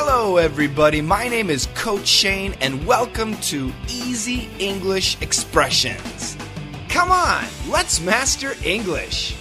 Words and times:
Hello, 0.00 0.36
everybody. 0.36 1.00
My 1.00 1.26
name 1.26 1.50
is 1.50 1.66
Coach 1.74 2.06
Shane, 2.06 2.54
and 2.60 2.86
welcome 2.86 3.34
to 3.38 3.72
Easy 3.88 4.48
English 4.60 5.20
Expressions. 5.22 6.36
Come 6.88 7.10
on, 7.10 7.44
let's 7.68 8.00
master 8.00 8.52
English. 8.64 9.34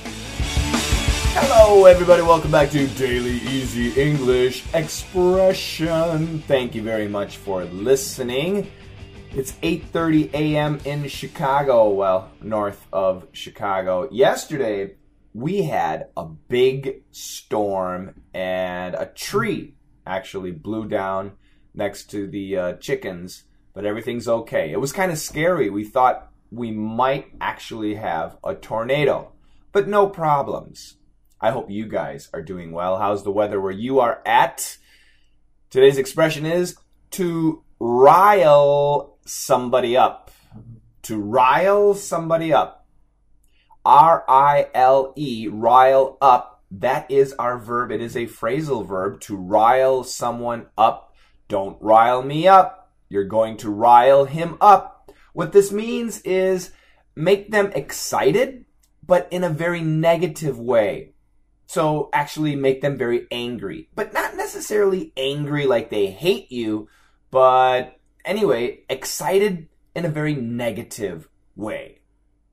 Hello, 1.35 1.85
everybody. 1.85 2.23
Welcome 2.23 2.49
back 2.49 2.71
to 2.71 2.87
Daily 2.87 3.37
Easy 3.37 4.01
English 4.01 4.63
Expression. 4.73 6.39
Thank 6.47 6.73
you 6.73 6.81
very 6.81 7.07
much 7.07 7.37
for 7.37 7.65
listening. 7.65 8.71
It's 9.35 9.51
8:30 9.61 10.33
a.m. 10.33 10.79
in 10.85 11.07
Chicago, 11.07 11.91
well, 11.91 12.31
north 12.41 12.83
of 12.91 13.27
Chicago. 13.31 14.09
Yesterday, 14.11 14.95
we 15.35 15.61
had 15.61 16.07
a 16.17 16.25
big 16.25 17.03
storm 17.11 18.15
and 18.33 18.95
a 18.95 19.05
tree 19.05 19.75
actually 20.07 20.51
blew 20.51 20.87
down 20.87 21.33
next 21.73 22.09
to 22.11 22.27
the 22.27 22.57
uh, 22.57 22.73
chickens, 22.73 23.43
but 23.73 23.85
everything's 23.85 24.27
okay. 24.27 24.71
It 24.71 24.79
was 24.79 24.91
kind 24.91 25.11
of 25.11 25.17
scary. 25.17 25.69
We 25.69 25.83
thought 25.83 26.31
we 26.51 26.71
might 26.71 27.27
actually 27.39 27.95
have 27.95 28.37
a 28.43 28.55
tornado, 28.55 29.33
but 29.71 29.87
no 29.87 30.07
problems. 30.07 30.95
I 31.39 31.51
hope 31.51 31.69
you 31.69 31.85
guys 31.85 32.29
are 32.33 32.41
doing 32.41 32.71
well. 32.71 32.97
How's 32.97 33.23
the 33.23 33.31
weather 33.31 33.61
where 33.61 33.71
you 33.71 33.99
are 33.99 34.21
at? 34.25 34.77
Today's 35.69 35.97
expression 35.97 36.45
is 36.45 36.77
to 37.11 37.63
rile 37.79 39.17
somebody 39.25 39.95
up. 39.95 40.31
To 41.03 41.17
rile 41.19 41.93
somebody 41.93 42.51
up. 42.51 42.87
R 43.85 44.25
I 44.27 44.67
L 44.73 45.13
E, 45.15 45.47
rile 45.47 46.17
up 46.21 46.56
that 46.71 47.09
is 47.09 47.33
our 47.33 47.57
verb. 47.57 47.91
It 47.91 48.01
is 48.01 48.15
a 48.15 48.25
phrasal 48.25 48.85
verb 48.85 49.21
to 49.21 49.35
rile 49.35 50.03
someone 50.03 50.67
up. 50.77 51.15
Don't 51.47 51.81
rile 51.81 52.21
me 52.21 52.47
up. 52.47 52.91
You're 53.09 53.23
going 53.23 53.57
to 53.57 53.69
rile 53.69 54.25
him 54.25 54.57
up. 54.59 55.11
What 55.33 55.53
this 55.53 55.71
means 55.71 56.19
is 56.21 56.71
make 57.15 57.51
them 57.51 57.71
excited, 57.73 58.65
but 59.05 59.27
in 59.31 59.43
a 59.43 59.49
very 59.49 59.81
negative 59.81 60.59
way. 60.59 61.13
So 61.67 62.09
actually 62.13 62.55
make 62.55 62.81
them 62.81 62.97
very 62.97 63.27
angry, 63.31 63.89
but 63.93 64.13
not 64.13 64.35
necessarily 64.35 65.11
angry 65.17 65.65
like 65.65 65.89
they 65.89 66.07
hate 66.07 66.51
you, 66.51 66.87
but 67.29 67.97
anyway, 68.23 68.79
excited 68.89 69.67
in 69.95 70.05
a 70.05 70.09
very 70.09 70.33
negative 70.33 71.27
way. 71.55 71.99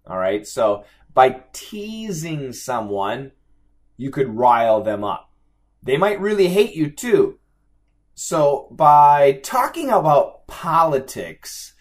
All 0.06 0.18
right. 0.18 0.46
So 0.46 0.84
by 1.12 1.42
teasing 1.52 2.52
someone, 2.52 3.32
you 3.96 4.10
could 4.10 4.36
rile 4.36 4.82
them 4.82 5.04
up. 5.04 5.30
They 5.82 5.96
might 5.96 6.20
really 6.20 6.48
hate 6.48 6.74
you 6.74 6.90
too. 6.90 7.38
So 8.14 8.68
by 8.70 9.40
talking 9.42 9.90
about 9.90 10.46
politics, 10.46 11.74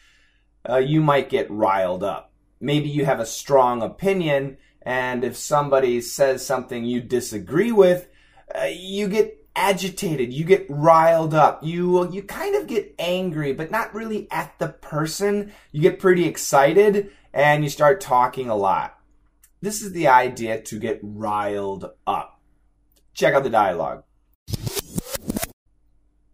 uh, 0.68 0.78
you 0.78 1.02
might 1.02 1.30
get 1.30 1.50
riled 1.52 2.04
up. 2.04 2.32
Maybe 2.60 2.90
you 2.90 3.06
have 3.06 3.20
a 3.20 3.26
strong 3.26 3.82
opinion, 3.82 4.58
and 4.82 5.24
if 5.24 5.36
somebody 5.36 6.02
says 6.02 6.46
something 6.46 6.86
you 6.86 7.02
disagree 7.02 7.72
with, 7.72 8.08
uh, 8.54 8.66
you 8.66 9.08
get 9.08 9.46
agitated, 9.56 10.34
you 10.34 10.46
get 10.46 10.66
riled 10.70 11.34
up, 11.34 11.64
you 11.64 12.10
you 12.12 12.24
kind 12.24 12.56
of 12.56 12.68
get 12.68 12.96
angry, 12.98 13.54
but 13.54 13.70
not 13.70 13.94
really 13.94 14.28
at 14.32 14.58
the 14.60 14.70
person. 14.70 15.52
You 15.72 15.82
get 15.82 16.00
pretty 16.00 16.26
excited, 16.26 17.12
and 17.34 17.64
you 17.64 17.70
start 17.70 18.02
talking 18.02 18.50
a 18.50 18.56
lot. 18.56 18.98
This 19.64 19.82
is 19.82 19.94
the 19.94 20.10
idea 20.10 20.62
to 20.62 20.78
get 20.78 21.00
riled 21.02 21.90
up. 22.06 22.42
Check 23.14 23.34
out 23.34 23.44
the 23.44 23.50
dialogue. 23.50 24.04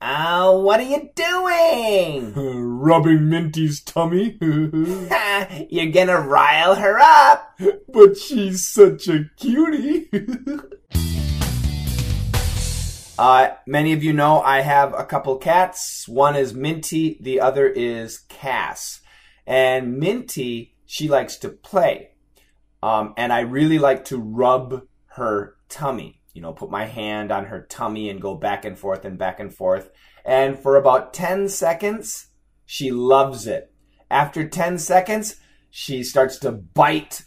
Oh, 0.02 0.59
what 0.61 0.80
are 0.80 0.81
you 0.81 1.11
doing? 1.13 2.33
rubbing 2.36 3.30
Minty's 3.30 3.83
tummy. 3.83 4.36
You're 4.42 5.92
gonna 5.92 6.20
rile 6.20 6.73
her 6.73 6.99
up. 6.99 7.59
But 7.93 8.17
she's 8.17 8.67
such 8.67 9.08
a 9.08 9.30
cutie. 9.37 10.09
uh, 13.20 13.49
many 13.67 13.93
of 13.93 14.04
you 14.04 14.11
know 14.11 14.42
I 14.42 14.61
have 14.61 14.95
a 14.95 15.05
couple 15.05 15.37
cats. 15.37 16.08
One 16.08 16.36
is 16.36 16.55
Minty, 16.55 17.20
the 17.21 17.42
other 17.42 17.67
is 17.67 18.21
Cass. 18.27 19.02
And 19.45 19.99
Minty, 19.99 20.73
she 20.87 21.08
likes 21.08 21.37
to 21.37 21.49
play. 21.49 22.14
Um, 22.82 23.14
and 23.17 23.34
I 23.34 23.42
really 23.42 23.80
like 23.80 24.06
to 24.06 24.17
rub 24.17 24.84
her 25.08 25.56
tummy. 25.67 26.22
You 26.34 26.42
know, 26.42 26.54
put 26.54 26.70
my 26.70 26.86
hand 26.86 27.32
on 27.32 27.45
her 27.45 27.66
tummy 27.70 28.10
and 28.10 28.22
go 28.22 28.36
back 28.36 28.64
and 28.64 28.78
forth 28.78 29.04
and 29.04 29.17
back 29.17 29.40
and 29.40 29.54
forth. 29.54 29.90
And 30.23 30.58
for 30.58 30.76
about 30.76 31.14
10 31.14 31.50
seconds, 31.50 32.28
she 32.66 32.92
loves 32.92 33.48
it. 33.48 33.73
After 34.12 34.48
10 34.48 34.78
seconds, 34.78 35.38
she 35.70 36.04
starts 36.04 36.38
to 36.40 36.52
bite. 36.52 37.23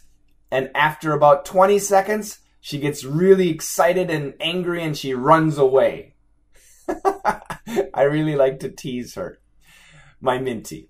And 0.49 0.71
after 0.73 1.13
about 1.13 1.45
20 1.45 1.79
seconds, 1.79 2.39
she 2.61 2.79
gets 2.79 3.03
really 3.03 3.49
excited 3.49 4.09
and 4.09 4.35
angry 4.39 4.81
and 4.81 4.97
she 4.97 5.13
runs 5.13 5.57
away. 5.57 6.15
I 7.93 8.03
really 8.03 8.35
like 8.35 8.59
to 8.59 8.69
tease 8.69 9.15
her. 9.15 9.39
My 10.21 10.37
Minty. 10.37 10.89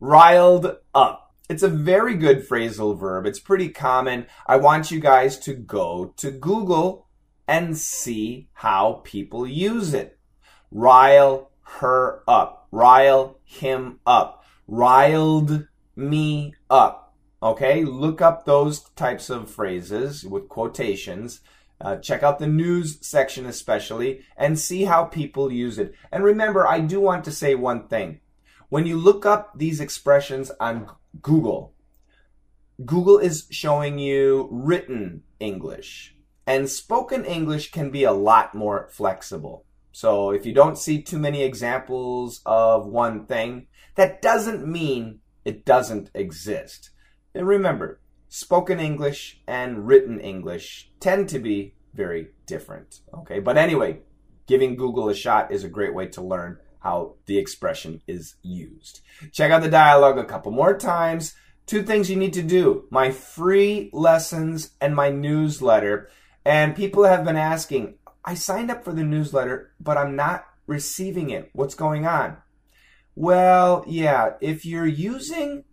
Riled 0.00 0.76
up. 0.94 1.29
It's 1.50 1.64
a 1.64 1.68
very 1.68 2.14
good 2.14 2.48
phrasal 2.48 2.96
verb. 2.96 3.26
It's 3.26 3.40
pretty 3.40 3.70
common. 3.70 4.28
I 4.46 4.56
want 4.56 4.92
you 4.92 5.00
guys 5.00 5.36
to 5.40 5.52
go 5.52 6.14
to 6.18 6.30
Google 6.30 7.08
and 7.48 7.76
see 7.76 8.48
how 8.52 9.00
people 9.02 9.44
use 9.44 9.92
it. 9.92 10.16
Rile 10.70 11.50
her 11.80 12.22
up. 12.28 12.68
Rile 12.70 13.40
him 13.42 13.98
up. 14.06 14.44
Riled 14.68 15.66
me 15.96 16.54
up. 16.70 17.16
Okay, 17.42 17.82
look 17.82 18.20
up 18.20 18.44
those 18.44 18.88
types 18.90 19.28
of 19.28 19.50
phrases 19.50 20.24
with 20.24 20.48
quotations. 20.48 21.40
Uh, 21.80 21.96
check 21.96 22.22
out 22.22 22.38
the 22.38 22.46
news 22.46 23.04
section 23.04 23.44
especially 23.44 24.20
and 24.36 24.56
see 24.56 24.84
how 24.84 25.02
people 25.02 25.50
use 25.50 25.80
it. 25.80 25.96
And 26.12 26.22
remember, 26.22 26.64
I 26.64 26.78
do 26.78 27.00
want 27.00 27.24
to 27.24 27.32
say 27.32 27.56
one 27.56 27.88
thing. 27.88 28.20
When 28.68 28.86
you 28.86 28.96
look 28.96 29.26
up 29.26 29.58
these 29.58 29.80
expressions 29.80 30.52
on 30.60 30.88
Google. 31.20 31.74
Google 32.84 33.18
is 33.18 33.46
showing 33.50 33.98
you 33.98 34.48
written 34.50 35.22
English, 35.38 36.16
and 36.46 36.68
spoken 36.68 37.24
English 37.24 37.72
can 37.72 37.90
be 37.90 38.04
a 38.04 38.12
lot 38.12 38.54
more 38.54 38.88
flexible. 38.90 39.64
So 39.92 40.30
if 40.30 40.46
you 40.46 40.54
don't 40.54 40.78
see 40.78 41.02
too 41.02 41.18
many 41.18 41.42
examples 41.42 42.40
of 42.46 42.86
one 42.86 43.26
thing, 43.26 43.66
that 43.96 44.22
doesn't 44.22 44.66
mean 44.66 45.20
it 45.44 45.64
doesn't 45.64 46.10
exist. 46.14 46.90
And 47.34 47.46
remember, 47.46 48.00
spoken 48.28 48.80
English 48.80 49.40
and 49.46 49.86
written 49.86 50.20
English 50.20 50.90
tend 51.00 51.28
to 51.30 51.38
be 51.38 51.74
very 51.92 52.28
different. 52.46 53.00
Okay, 53.12 53.40
but 53.40 53.56
anyway, 53.56 54.00
giving 54.46 54.76
Google 54.76 55.08
a 55.08 55.14
shot 55.14 55.52
is 55.52 55.64
a 55.64 55.68
great 55.68 55.94
way 55.94 56.06
to 56.08 56.22
learn 56.22 56.58
how 56.80 57.14
the 57.26 57.38
expression 57.38 58.02
is 58.06 58.36
used. 58.42 59.00
Check 59.32 59.50
out 59.50 59.62
the 59.62 59.68
dialogue 59.68 60.18
a 60.18 60.24
couple 60.24 60.52
more 60.52 60.76
times. 60.76 61.34
Two 61.66 61.82
things 61.82 62.10
you 62.10 62.16
need 62.16 62.32
to 62.32 62.42
do 62.42 62.86
my 62.90 63.10
free 63.10 63.90
lessons 63.92 64.72
and 64.80 64.94
my 64.94 65.10
newsletter. 65.10 66.08
And 66.44 66.74
people 66.74 67.04
have 67.04 67.24
been 67.24 67.36
asking, 67.36 67.98
I 68.24 68.34
signed 68.34 68.70
up 68.70 68.82
for 68.82 68.92
the 68.92 69.04
newsletter, 69.04 69.72
but 69.78 69.96
I'm 69.96 70.16
not 70.16 70.46
receiving 70.66 71.30
it. 71.30 71.50
What's 71.52 71.74
going 71.74 72.06
on? 72.06 72.38
Well, 73.14 73.84
yeah, 73.86 74.34
if 74.40 74.64
you're 74.64 74.86
using 74.86 75.64